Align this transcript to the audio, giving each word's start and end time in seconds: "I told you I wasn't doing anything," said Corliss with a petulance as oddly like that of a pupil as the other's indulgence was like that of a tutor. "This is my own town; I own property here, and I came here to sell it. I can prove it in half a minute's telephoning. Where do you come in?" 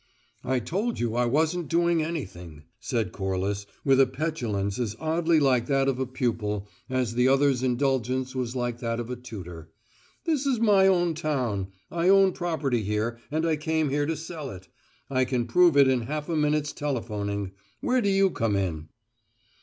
"I 0.43 0.57
told 0.57 0.99
you 0.99 1.13
I 1.15 1.27
wasn't 1.27 1.67
doing 1.67 2.01
anything," 2.01 2.63
said 2.79 3.11
Corliss 3.11 3.67
with 3.85 3.99
a 4.01 4.07
petulance 4.07 4.79
as 4.79 4.95
oddly 4.99 5.39
like 5.39 5.67
that 5.67 5.87
of 5.87 5.99
a 5.99 6.07
pupil 6.07 6.67
as 6.89 7.13
the 7.13 7.27
other's 7.27 7.61
indulgence 7.61 8.33
was 8.33 8.55
like 8.55 8.79
that 8.79 8.99
of 8.99 9.11
a 9.11 9.15
tutor. 9.15 9.69
"This 10.25 10.47
is 10.47 10.59
my 10.59 10.87
own 10.87 11.13
town; 11.13 11.67
I 11.91 12.09
own 12.09 12.31
property 12.31 12.81
here, 12.81 13.19
and 13.29 13.45
I 13.45 13.57
came 13.57 13.89
here 13.91 14.07
to 14.07 14.17
sell 14.17 14.49
it. 14.49 14.69
I 15.11 15.23
can 15.23 15.45
prove 15.45 15.77
it 15.77 15.87
in 15.87 16.01
half 16.01 16.27
a 16.29 16.35
minute's 16.35 16.73
telephoning. 16.73 17.51
Where 17.79 18.01
do 18.01 18.09
you 18.09 18.31
come 18.31 18.55
in?" 18.55 18.89